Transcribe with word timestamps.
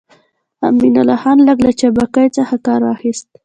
امان 0.67 0.95
الله 1.01 1.17
خان 1.23 1.37
لږ 1.47 1.57
له 1.65 1.71
چابکۍ 1.79 2.27
څخه 2.37 2.55
کار 2.65 2.81
واخيست. 2.83 3.27